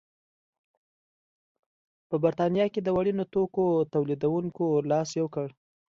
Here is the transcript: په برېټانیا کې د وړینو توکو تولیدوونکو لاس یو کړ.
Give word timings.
په 2.09 2.15
برېټانیا 2.23 2.65
کې 2.73 2.81
د 2.83 2.89
وړینو 2.97 3.23
توکو 3.33 3.65
تولیدوونکو 3.93 4.65
لاس 4.89 5.09
یو 5.19 5.27
کړ. 5.35 5.47